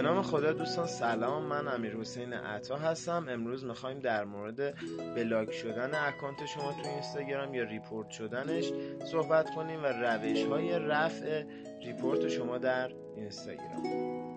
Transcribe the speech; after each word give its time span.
به 0.00 0.06
نام 0.06 0.22
خدا 0.22 0.52
دوستان 0.52 0.86
سلام. 0.86 1.42
من 1.42 1.68
امیر 1.68 1.96
حسین 1.96 2.32
عطا 2.32 2.76
هستم. 2.76 3.26
امروز 3.28 3.64
می‌خوایم 3.64 3.98
در 3.98 4.24
مورد 4.24 4.74
block 5.14 5.52
شدن 5.52 5.90
اکانت 5.94 6.46
شما 6.46 6.72
تو 6.72 6.88
اینستاگرام 6.88 7.54
یا 7.54 7.64
report 7.64 8.10
شدنش 8.10 8.72
صحبت 9.12 9.54
کنیم 9.54 9.82
و 9.82 9.86
روش 9.86 10.44
های 10.44 10.78
رفع 10.78 11.44
report 11.82 12.28
شما 12.28 12.58
در 12.58 12.90
اینستاگرام. 13.16 14.29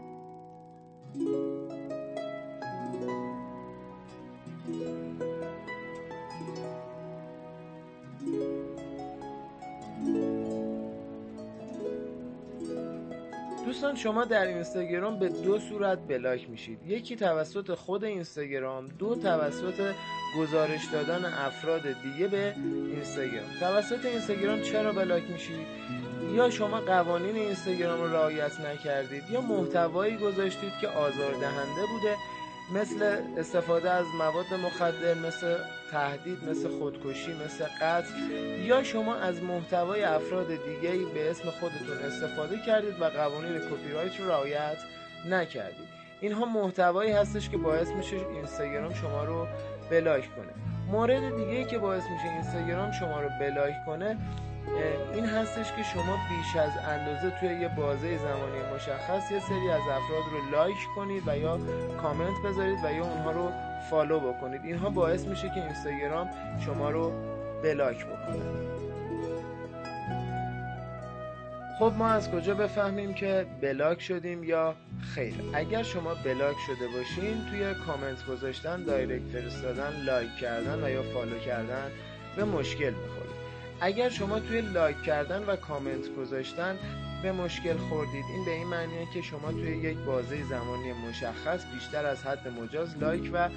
دوستان 13.84 14.02
شما 14.02 14.26
در 14.26 14.48
اینستاگرام 14.48 15.20
به 15.20 15.30
دو 15.30 15.60
صورت 15.60 16.00
بلاک 16.08 16.50
میشید. 16.50 16.80
یکی 16.88 17.16
توسط 17.16 17.74
خود 17.74 18.04
اینستاگرام 18.04 18.88
دو 18.88 19.16
توسط 19.16 19.94
گزارش 20.40 20.86
دادن 20.92 21.26
افراد 21.26 21.82
دیگه 21.82 22.28
به 22.28 22.56
اینستاگرام. 22.94 23.50
توسط 23.60 24.06
اینستاگرام 24.06 24.62
چرا 24.62 24.92
بلاک 24.92 25.24
میشید؟ 25.30 25.68
یا 26.36 26.50
شما 26.50 26.80
قوانین 26.80 27.36
اینستاگرام 27.36 28.02
رو 28.02 28.08
رعایت 28.08 28.60
نکردید 28.60 29.24
یا 29.32 29.42
محتوایی 29.42 30.18
گذاشتید 30.18 30.72
که 30.82 30.88
آزاردهنده 30.88 31.86
بوده 31.92 32.16
مثل 32.72 33.22
استفاده 33.38 33.90
از 33.90 34.06
مواد 34.18 34.54
مخدر 34.54 35.14
مثل 35.14 35.58
تهدید 35.92 36.50
مثل 36.50 36.80
خودکشی 36.80 37.34
مثل 37.46 37.66
قتل 37.82 38.14
یا 38.66 38.84
شما 38.84 39.16
از 39.16 39.44
محتوای 39.44 40.04
افراد 40.04 40.48
دیگه 40.48 41.06
به 41.14 41.32
اسم 41.32 41.50
خودتون 41.50 41.98
استفاده 42.06 42.58
کردید 42.66 43.02
و 43.02 43.06
قوانین 43.06 43.60
کپی 43.60 43.92
رایت 43.94 44.20
رو 44.20 44.28
رعایت 44.28 44.78
نکردید. 45.30 45.88
اینها 46.22 46.46
محتوایی 46.46 47.12
هستش 47.12 47.50
که 47.50 47.58
باعث 47.58 47.88
میشه 47.88 48.16
اینستاگرام 48.16 48.94
شما 48.94 49.24
رو 49.24 49.48
بلاک 49.92 50.36
کنه. 50.36 50.54
مورد 50.92 51.36
دیگه 51.36 51.64
که 51.64 51.78
باعث 51.78 52.04
میشه 52.04 52.34
اینستاگرام 52.34 52.92
شما 52.92 53.22
رو 53.22 53.30
بلاک 53.40 53.74
کنه 53.86 54.18
این 55.14 55.26
هستش 55.26 55.72
که 55.72 55.84
شما 55.84 56.18
بیش 56.30 56.56
از 56.56 56.72
اندازه 56.88 57.40
توی 57.40 57.50
یه 57.50 57.68
بازه 57.68 58.18
زمانی 58.18 58.76
مشخص 58.76 59.32
یه 59.32 59.40
سری 59.40 59.70
از 59.70 59.82
افراد 59.82 60.24
رو 60.32 60.52
لایک 60.52 60.78
کنید 60.96 61.24
و 61.28 61.38
یا 61.38 61.60
کامنت 62.02 62.42
بذارید 62.46 62.80
و 62.86 62.94
یا 62.94 63.04
اونها 63.04 63.32
رو 63.32 63.52
فالو 63.90 64.20
بکنید. 64.20 64.62
اینها 64.64 64.90
باعث 64.90 65.26
میشه 65.26 65.50
که 65.50 65.64
اینستاگرام 65.64 66.30
شما 66.66 66.90
رو 66.90 67.12
بلاک 67.64 68.06
بکنه. 68.06 68.74
خب 71.80 71.94
ما 71.98 72.08
از 72.08 72.32
کجا 72.32 72.54
بفهمیم 72.54 73.14
که 73.14 73.46
بلاک 73.62 74.02
شدیم 74.02 74.44
یا 74.44 74.76
خیر؟ 75.16 75.34
اگر 75.54 75.84
شما 75.84 76.14
بلاک 76.14 76.56
شده 76.68 76.88
باشین 76.88 77.46
توی 77.50 77.74
کامنت 77.86 78.26
گذاشتن 78.26 78.84
دایرکت 78.84 79.24
فرستادن 79.34 80.04
لایک 80.06 80.36
کردن 80.36 80.84
و 80.84 80.90
یا 80.90 81.04
فالو 81.04 81.40
کردن 81.40 81.92
به 82.36 82.44
مشکل 82.44 82.90
می‌خورید. 82.90 83.43
اگر 83.84 84.10
شما 84.10 84.40
توی 84.40 84.62
لایک 84.62 85.02
کردن 85.02 85.44
و 85.44 85.56
کامنت 85.56 86.16
گذاشتن 86.16 86.78
به 87.24 87.32
مشکل 87.32 87.78
خوردید 87.78 88.26
این 88.30 88.46
به 88.46 88.52
این 88.52 88.68
معنیه 88.68 89.08
که 89.14 89.22
شما 89.22 89.52
توی 89.52 89.78
یک 89.78 89.98
بازه 89.98 90.44
زمانی 90.44 90.94
مشخص 90.94 91.66
بیشتر 91.74 92.06
از 92.06 92.24
حد 92.24 92.48
مجاز 92.48 92.98
لایک 92.98 93.30
و 93.34 93.50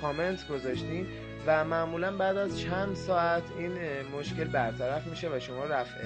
کامنت 0.00 0.48
گذاشتین 0.48 1.06
و 1.46 1.64
معمولا 1.64 2.16
بعد 2.16 2.36
از 2.36 2.60
چند 2.60 2.94
ساعت 2.94 3.42
این 3.58 3.72
مشکل 4.18 4.44
برطرف 4.44 5.06
میشه 5.06 5.28
و 5.28 5.40
شما 5.40 5.64
رفع 5.64 6.00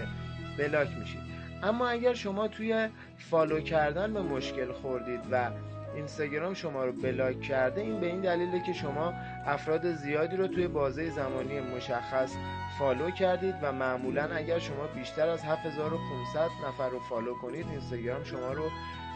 بلاک 0.58 0.88
میشید. 1.00 1.20
اما 1.62 1.88
اگر 1.88 2.14
شما 2.14 2.48
توی 2.48 2.88
فالو 3.18 3.60
کردن 3.60 4.14
به 4.14 4.22
مشکل 4.22 4.72
خوردید 4.72 5.20
و 5.30 5.50
اینستاگرام 5.94 6.54
شما 6.54 6.84
رو 6.84 6.92
بلاک 6.92 7.40
کرده 7.40 7.80
این 7.80 8.00
به 8.00 8.06
این 8.06 8.20
دلیله 8.20 8.62
که 8.66 8.72
شما 8.72 9.14
افراد 9.46 9.92
زیادی 9.92 10.36
رو 10.36 10.46
توی 10.46 10.68
بازه 10.68 11.10
زمانی 11.10 11.60
مشخص 11.60 12.34
فالو 12.78 13.10
کردید 13.10 13.54
و 13.62 13.72
معمولا 13.72 14.24
اگر 14.34 14.58
شما 14.58 14.86
بیشتر 14.86 15.28
از 15.28 15.42
7500 15.42 16.50
نفر 16.68 16.88
رو 16.88 17.00
فالو 17.00 17.34
کنید 17.34 17.66
اینستاگرام 17.70 18.24
شما 18.24 18.52
رو 18.52 18.70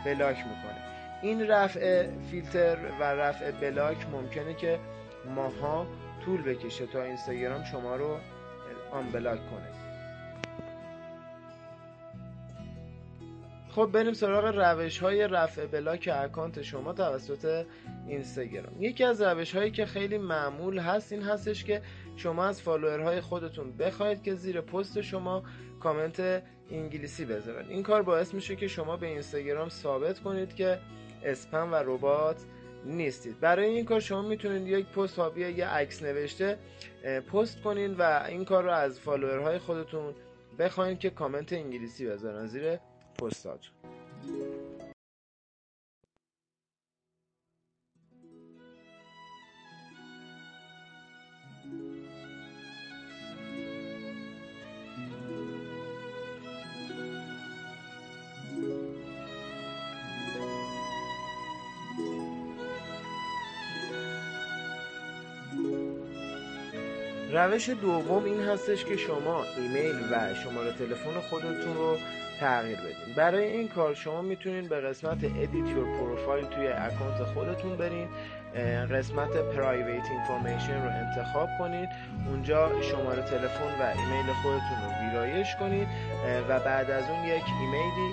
بلاک 0.05 0.37
می‌کنه. 0.37 0.83
این 1.22 1.47
رفع 1.49 2.06
فیلتر 2.31 2.77
و 3.00 3.05
رفع 3.05 3.50
بلاک 3.50 4.06
ممکنه 4.12 4.55
که 4.55 4.78
ماه‌ها 5.34 5.87
طول 6.25 6.43
بکشه 6.43 6.87
تا 6.87 7.03
اینستاگرام 7.03 7.65
شما 7.65 7.97
رو 7.97 8.17
unblock 8.93 9.51
کنه. 9.50 9.88
خب 13.71 13.91
بریم 13.93 14.12
سراغ 14.12 14.45
روش 14.45 14.99
های 14.99 15.29
رفع 15.29 15.67
بلاک 15.67 16.11
اکانت 16.12 16.62
شما 16.62 16.93
توسط 16.93 17.67
اینستاگرام. 18.06 18.83
یکی 18.83 19.05
از 19.05 19.23
روش 19.23 19.56
هایی 19.56 19.71
که 19.71 19.87
خیلی 19.87 20.19
معمول 20.19 20.79
هست 20.79 21.12
این 21.12 21.23
هستش 21.23 21.65
که 21.65 21.83
شما 22.17 22.45
از 22.45 22.62
فالوورهای 22.62 23.21
خودتون 23.21 23.77
بخواید 23.77 24.23
که 24.23 24.34
زیر 24.34 24.61
پست 24.61 25.01
شما 25.01 25.43
کامنت 25.81 26.43
انگلیسی 26.71 27.25
بذارن. 27.25 27.69
این 27.69 27.83
کار 27.83 28.03
باعث 28.03 28.34
میشه 28.34 28.56
که 28.56 28.69
شما 28.69 28.97
به 28.97 29.06
اینستاگرام 29.06 29.69
ثابت 29.69 30.19
کنید 30.19 30.55
که 30.55 30.79
اسپم 31.25 31.73
و 31.73 31.75
ربات 31.75 32.37
نیستید. 32.85 33.41
برای 33.41 33.67
این 33.67 33.85
کار 33.85 34.00
شما 34.00 34.23
می‌تونید 34.23 34.69
یک 34.69 34.87
پست 34.87 35.19
یا 35.37 35.69
عکس 35.69 36.03
نوشته 36.03 36.59
پست 37.33 37.62
کنید 37.62 38.00
و 38.00 38.25
این 38.29 38.45
کار 38.45 38.65
رو 38.65 38.71
از 38.71 39.00
فالوورهای 39.00 39.59
خودتون 39.59 40.15
بخواین 40.59 40.99
که 40.99 41.11
کامنت 41.11 41.53
انگلیسی 41.53 42.06
بذارن. 42.06 42.47
زیر 42.47 42.79
پستات 43.19 43.71
روش 67.33 67.69
دوم 67.69 68.25
این 68.25 68.41
هستش 68.41 68.85
که 68.85 68.97
شما 68.97 69.45
ایمیل 69.56 69.97
و 70.12 70.35
شماره 70.35 70.73
تلفن 70.73 71.21
خودتون 71.21 71.75
رو 71.75 71.99
تغییر 72.41 72.78
بدین. 72.78 73.15
برای 73.16 73.44
این 73.44 73.69
کار 73.69 73.94
شما 73.94 74.22
می‌تونین 74.22 74.69
به 74.69 74.81
قسمت 74.81 75.19
Edit 75.19 75.69
Your 75.75 75.87
Profile 75.99 76.54
توی 76.54 76.69
اکانت 76.69 77.25
خودتون 77.34 77.76
برین. 77.76 78.09
قسمت 78.93 79.31
Private 79.31 80.06
Information 80.16 80.78
رو 80.84 80.91
انتخاب 80.91 81.49
کنید 81.59 81.88
اونجا 82.28 82.82
شماره 82.82 83.22
تلفن 83.22 83.72
و 83.81 83.82
ایمیل 83.82 84.32
خودتون 84.43 84.78
رو 84.84 85.09
ویرایش 85.09 85.56
کنید 85.56 85.88
و 86.49 86.60
بعد 86.60 86.91
از 86.91 87.10
اون 87.10 87.25
یک 87.25 87.44
ایمیلی 87.60 88.12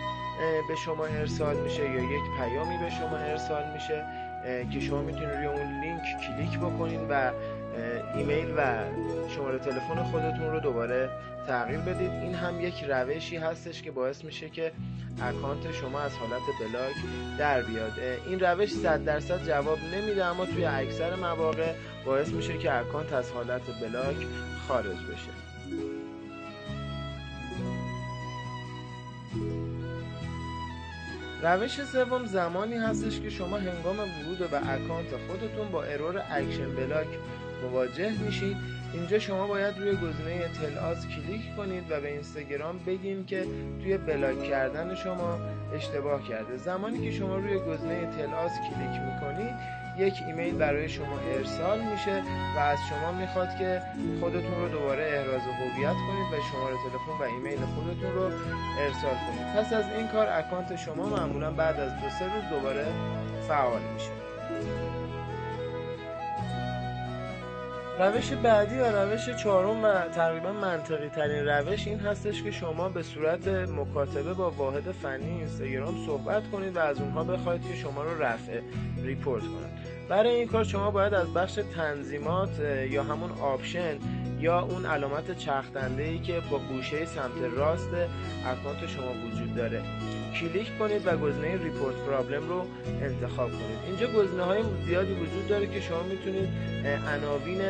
به 0.68 0.76
شما 0.86 1.06
ارسال 1.06 1.56
میشه 1.56 1.84
یا 1.84 2.02
یک 2.02 2.24
پیامی 2.38 2.78
به 2.78 2.90
شما 2.90 3.18
ارسال 3.18 3.64
میشه 3.74 4.06
که 4.74 4.80
شما 4.80 5.02
می‌تونید 5.02 5.30
روی 5.30 5.46
اون 5.46 5.82
لینک 5.82 6.02
کلیک 6.02 6.60
بکنید 6.60 7.00
و 7.10 7.32
ایمیل 8.16 8.54
و 8.58 8.62
شماره 9.30 9.60
تلفن 9.60 10.04
خودتون 10.04 10.52
رو 10.52 10.60
دوباره 10.60 11.10
تغییر 11.48 11.80
بدید. 11.80 12.12
این 12.12 12.34
هم 12.34 12.62
یک 12.62 12.84
روشی 12.84 13.38
هستش 13.38 13.82
که 13.82 13.92
باعث 13.92 14.24
میشه 14.24 14.50
که 14.50 14.72
اکانت 15.22 15.72
شما 15.72 16.00
از 16.00 16.12
حالت 16.16 16.42
بلاک 16.60 16.96
در 17.40 17.62
بیاد. 17.62 17.94
این 18.28 18.40
روش 18.40 18.70
100 18.70 19.04
درصد 19.04 19.48
جواب 19.48 19.80
نمیده 19.96 20.26
اما 20.26 20.46
توی 20.46 20.66
اکثر 20.66 21.16
مواقع 21.16 21.74
باعث 22.06 22.30
میشه 22.30 22.58
که 22.58 22.74
اکانت 22.74 23.14
از 23.14 23.32
حالت 23.32 23.62
بلاک 23.82 24.28
خارج 24.68 24.98
بشه. 24.98 25.32
روش 31.44 31.84
سوم 31.84 32.26
زمانی 32.26 32.76
هستش 32.76 33.20
که 33.20 33.30
شما 33.30 33.58
هنگام 33.58 34.00
ورود 34.00 34.52
به 34.52 34.58
اکانت 34.58 35.08
خودتون 35.28 35.72
با 35.72 35.84
ارور 35.84 36.24
action 36.32 36.76
block 36.76 37.08
مواجه 37.64 38.12
میشید. 38.26 38.58
اینجا 38.94 39.20
شما 39.20 39.48
باید 39.48 39.80
روی 39.80 39.92
گزینه 39.92 40.48
Tell 40.62 40.93
us 40.93 41.08
کلیک 41.08 41.56
کنید 41.58 41.92
و 41.92 42.02
به 42.02 42.12
اینستاگرام 42.12 42.80
بگیم 42.88 43.26
که 43.26 43.46
توی 43.84 43.98
بلاک 43.98 44.44
کردن 44.44 44.96
شما 44.96 45.40
اشتباه 45.76 46.28
کرده. 46.28 46.58
زمانی 46.58 47.06
که 47.06 47.12
شما 47.12 47.36
روی 47.36 47.60
گزینه 47.60 48.12
Tell 48.18 48.41
us 48.41 48.52
کلیک 48.52 49.02
می‌کنید 49.02 49.56
یک 49.98 50.14
ایمیل 50.28 50.56
برای 50.56 50.90
شما 50.90 51.20
ارسال 51.34 51.80
میشه 51.80 52.24
و 52.56 52.60
از 52.60 52.80
شما 52.90 53.12
می‌خواد 53.12 53.50
که 53.60 53.82
خودتون 54.20 54.62
رو 54.62 54.70
دوباره 54.70 55.04
احراز 55.04 55.42
هویت 55.42 55.94
کنید 56.08 56.34
و 56.34 56.44
شماره 56.52 56.76
تلفن 56.76 57.24
و 57.24 57.24
ایمیل 57.24 57.60
خودتون 57.60 58.12
رو 58.16 58.24
ارسال 58.80 59.16
کنید. 59.26 59.48
پس 59.56 59.74
از 59.74 59.86
این 59.98 60.08
کار 60.08 60.28
اکانت 60.30 60.76
شما 60.76 61.10
معمولا 61.10 61.52
بعد 61.52 61.80
از 61.80 61.92
دو 61.92 62.10
سه 62.10 62.26
روز 62.26 62.44
دوباره 62.50 62.86
فعال 63.48 63.82
میشه. 63.94 64.12
روش 68.00 68.32
بعدی 68.34 68.80
و 68.80 68.86
روش 68.86 69.30
چهارم 69.30 69.84
و 69.84 69.94
تقریبا 70.16 70.52
منطقی 70.52 71.10
ترین 71.10 71.46
روش 71.46 71.88
این 71.88 72.00
هستش 72.00 72.44
که 72.44 72.52
شما 72.52 72.90
به 72.90 73.04
صورت 73.04 73.48
مکاتبه 73.48 74.34
با 74.34 74.52
واحد 74.52 74.92
فنی 74.92 75.30
اینستاگرام 75.30 76.06
صحبت 76.06 76.52
کنید 76.52 76.76
و 76.76 76.80
از 76.80 77.02
اونها 77.02 77.24
بخواید 77.24 77.62
که 77.68 77.76
شما 77.76 78.04
رو 78.04 78.24
رفع 78.24 78.62
ریپورت 79.04 79.44
کنند 79.44 79.80
برای 80.10 80.36
این 80.36 80.48
کار 80.48 80.64
شما 80.64 80.92
باید 80.92 81.14
از 81.14 81.34
بخش 81.34 81.60
تنظیمات 81.76 82.60
یا 82.90 83.04
همون 83.04 83.32
option 83.32 83.98
یا 84.40 84.60
اون 84.60 84.86
علامت 84.86 85.38
چرخدنده 85.38 86.04
ای 86.04 86.20
که 86.20 86.42
بالا 86.52 86.60
گوشه 86.60 87.06
سمت 87.06 87.54
راست 87.56 87.90
اکانت 88.46 88.88
شما 88.88 89.12
وجود 89.28 89.56
داره. 89.56 89.82
کلیک 90.42 90.78
کنید 90.80 91.08
و 91.08 91.18
گزینه 91.18 91.64
report 91.64 91.96
problem 91.96 92.50
رو 92.50 92.66
انتخاب 93.02 93.52
کنید. 93.52 93.80
اینجا 93.88 94.08
گزینه 94.08 94.44
های 94.44 94.64
زیادی 94.86 95.14
وجود 95.14 95.48
داره 95.48 95.68
که 95.68 95.82
شما 95.82 96.04
می‌تونید 96.04 96.50
عناوین 97.16 97.62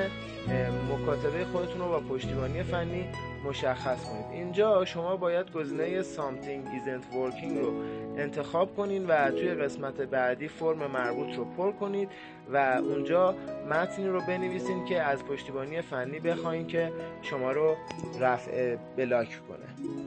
مکاتبه 0.91 1.45
خودتون 1.45 1.81
رو 1.81 1.87
با 1.87 1.99
پشتیبانی 1.99 2.63
فنی 2.63 3.05
مشخص 3.45 4.03
کنید. 4.03 4.25
اینجا 4.31 4.85
شما 4.85 5.17
باید 5.17 5.51
گزینه 5.51 6.03
Something 6.03 6.65
isn't 6.77 7.13
working 7.13 7.57
رو 7.61 7.73
انتخاب 8.17 8.75
کنید 8.75 9.05
و 9.07 9.31
توی 9.31 9.53
قسمت 9.53 10.01
بعدی 10.01 10.47
فرم 10.47 10.91
مربوط 10.91 11.35
رو 11.35 11.45
پر 11.45 11.71
کنید 11.71 12.09
و 12.53 12.57
اونجا 12.57 13.35
متنی 13.69 14.07
رو 14.07 14.21
بنویسید 14.21 14.85
که 14.85 15.01
از 15.01 15.23
پشتیبانی 15.23 15.81
فنی 15.81 16.19
بخواین 16.19 16.67
که 16.67 16.91
شما 17.21 17.51
رو 17.51 17.75
رفع 18.19 18.75
بلاک 18.97 19.39
کنه. 19.47 20.04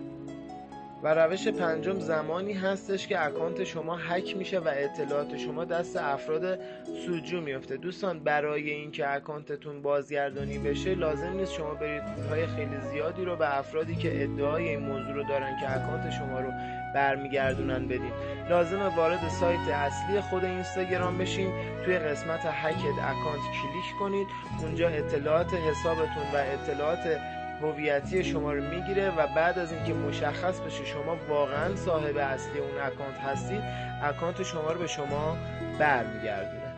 و 1.03 1.15
روش 1.15 1.49
پنجم 1.49 1.99
زمانی 1.99 2.53
هستش 2.53 3.07
که 3.07 3.25
اکانت 3.25 3.65
شما 3.65 3.97
هک 3.97 4.37
میشه 4.37 4.59
و 4.59 4.71
اطلاعات 4.77 5.37
شما 5.37 5.65
دست 5.65 5.97
افراد 5.97 6.59
سودجو 7.07 7.41
میفته. 7.41 7.77
دوستان 7.77 8.19
برای 8.19 8.71
اینکه 8.71 9.15
اکانتتون 9.15 9.83
بازگردانی 9.83 10.59
بشه 10.59 10.95
لازم 10.95 11.33
نیست 11.33 11.53
شما 11.53 11.75
برید 11.75 12.03
پولهای 12.05 12.47
خیلی 12.47 12.81
زیادی 12.93 13.25
رو 13.25 13.37
به 13.37 13.59
افرادی 13.59 13.97
که 13.97 14.23
ادعای 14.23 14.69
این 14.69 14.79
موضوع 14.79 15.13
رو 15.13 15.23
دارن 15.23 15.61
که 15.61 15.71
اکانت 15.71 16.11
شما 16.11 16.41
رو 16.41 16.51
برمیگردونن 16.95 17.89
بدین. 17.89 18.13
لازمه 18.51 18.97
وارد 18.97 19.29
سایت 19.29 19.69
اصلی 19.69 20.21
خود 20.21 20.45
اینستاگرام 20.45 21.19
بشین 21.19 21.53
توی 21.85 21.99
قسمت 21.99 22.41
hacked 22.45 22.99
account 23.03 23.43
کلیک 23.63 23.99
کنید. 24.01 24.27
اونجا 24.63 24.89
اطلاعات 24.89 25.55
حسابتون 25.55 26.23
و 26.35 26.37
اطلاعات 26.37 27.19
هویتی 27.63 28.25
شما 28.25 28.53
رو 28.53 28.63
می‌گیره 28.63 29.11
و 29.11 29.27
بعد 29.27 29.59
از 29.59 29.73
اینکه 29.73 29.95
مشخص 29.95 30.61
بشه 30.61 30.85
شما 30.85 31.17
واقعا 31.29 31.77
صاحب 31.77 32.17
اصلی 32.17 32.59
اون 32.61 32.81
اکانت 32.81 33.19
هستید 33.19 33.63
اکانت 34.03 34.43
شما 34.43 34.73
رو 34.73 34.79
به 34.79 34.87
شما 34.87 35.37
برمیگردونه. 35.79 36.69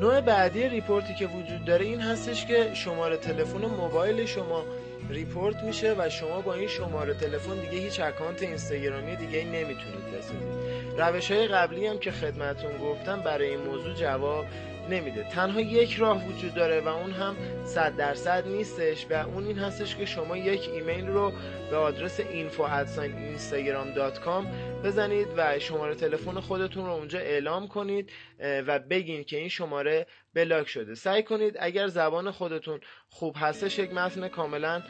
نوع 0.00 0.20
بعدی 0.20 0.68
ریپورتی 0.68 1.14
که 1.14 1.26
وجود 1.26 1.64
داره 1.64 1.84
این 1.84 2.00
هستش 2.00 2.46
که 2.46 2.74
شماره 2.74 3.16
تلفن 3.16 3.66
موبایل 3.66 4.26
شما 4.26 4.64
ریپورت 5.10 5.62
میشه 5.62 5.94
و 5.98 6.08
شما 6.08 6.40
با 6.40 6.54
این 6.54 6.68
شماره 6.68 7.14
تلفن 7.14 7.54
دیگه 7.54 7.84
هیچ 7.84 8.00
اکانت 8.00 8.42
اینستاگرامی 8.42 9.16
دیگه 9.16 9.44
نمی‌تونید 9.44 10.12
بسازید. 10.18 11.00
روش 11.00 11.30
های 11.30 11.46
قبلی 11.46 11.86
هم 11.86 11.98
که 11.98 12.10
خدمتون 12.10 12.78
گفتم 12.78 13.20
برای 13.20 13.50
این 13.50 13.60
موضوع 13.60 13.94
جواب 13.94 14.44
نمیده. 14.90 15.22
تنها 15.22 15.60
یک 15.60 15.94
راه 15.94 16.26
وجود 16.26 16.54
داره 16.54 16.80
و 16.80 16.88
اون 16.88 17.10
هم 17.10 17.36
صد 17.64 17.96
درصد 17.96 18.48
نیستش 18.48 19.06
و 19.10 19.14
اون 19.14 19.46
این 19.46 19.58
هستش 19.58 19.96
که 19.96 20.04
شما 20.04 20.36
یک 20.36 20.68
ایمیل 20.68 21.06
رو 21.06 21.32
به 21.70 21.76
آدرس 21.76 22.20
info@instagram.com 22.20 24.46
بزنید 24.84 25.28
و 25.36 25.58
شماره 25.58 25.94
تلفن 25.94 26.40
خودتون 26.40 26.86
رو 26.86 26.92
اونجا 26.92 27.18
اعلام 27.18 27.68
کنید 27.68 28.10
و 28.38 28.78
بگین 28.78 29.24
که 29.24 29.36
این 29.36 29.48
شماره 29.48 30.06
بلاک 30.34 30.68
شده. 30.68 30.94
سعی 30.94 31.22
کنید 31.22 31.56
اگر 31.60 31.86
زبان 31.86 32.30
خودتون 32.30 32.80
خوب 33.08 33.36
هستش 33.38 33.78
یک 33.78 33.94
متن 33.94 34.28
کاملا 34.28 34.82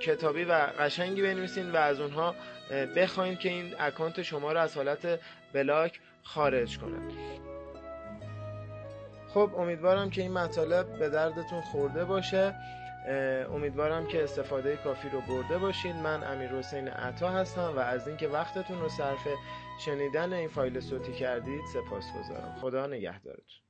کتابی 0.00 0.44
و 0.44 0.52
قشنگی 0.52 1.22
بنویسین 1.22 1.70
و 1.70 1.76
از 1.76 2.00
اونها 2.00 2.34
بخواین 2.96 3.36
که 3.36 3.48
این 3.48 3.74
اکانت 3.78 4.22
شما 4.22 4.52
رو 4.52 4.60
از 4.60 4.76
حالت 4.76 5.20
بلاک 5.52 6.00
خارج 6.22 6.78
کنند 6.78 7.12
خب 9.34 9.50
امیدوارم 9.56 10.10
که 10.10 10.22
این 10.22 10.32
مطالب 10.32 10.98
به 10.98 11.08
دردتون 11.08 11.60
خورده 11.60 12.04
باشه. 12.04 12.54
امیدوارم 13.54 14.06
که 14.06 14.24
استفاده 14.24 14.76
کافی 14.76 15.08
رو 15.08 15.20
برده 15.20 15.58
باشید 15.58 15.96
من 15.96 16.24
امیر 16.24 16.50
حسین 16.50 16.88
عطا 16.88 17.28
هستم 17.28 17.72
و 17.76 17.78
از 17.78 18.08
اینکه 18.08 18.28
وقتتون 18.28 18.80
رو 18.80 18.88
صرف 18.88 19.28
شنیدن 19.84 20.32
این 20.32 20.48
فایل 20.48 20.80
صوتی 20.80 21.12
کردید 21.12 21.60
سپاس 21.72 22.04
گذارم 22.18 22.56
خدا 22.60 22.86
نگهدارتون. 22.86 23.63